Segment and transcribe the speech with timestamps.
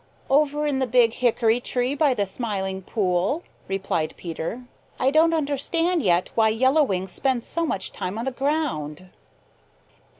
[0.31, 4.63] "Over in the Big Hickory tree by the Smiling Pool," replied Peter.
[4.99, 9.11] "I don't understand yet why Yellow Wing spends so much time on the ground."